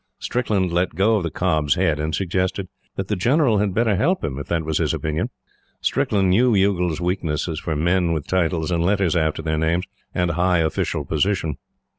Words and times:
Strickland 0.17 0.71
let 0.73 0.95
go 0.95 1.17
of 1.17 1.21
the 1.21 1.29
cob's 1.29 1.75
head, 1.75 1.99
and 1.99 2.15
suggested 2.15 2.67
that 2.95 3.07
the 3.07 3.15
General 3.15 3.59
had 3.59 3.71
better 3.71 3.95
help 3.95 4.21
them, 4.21 4.39
if 4.39 4.47
that 4.47 4.63
was 4.65 4.79
his 4.79 4.95
opinion. 4.95 5.29
Strickland 5.79 6.31
knew 6.31 6.55
Youghal's 6.55 6.99
weakness 6.99 7.47
for 7.59 7.75
men 7.75 8.11
with 8.11 8.25
titles 8.25 8.71
and 8.71 8.83
letters 8.83 9.15
after 9.15 9.43
their 9.43 9.59
names 9.59 9.85
and 10.11 10.31
high 10.31 10.57
official 10.57 11.05
position. 11.05 11.57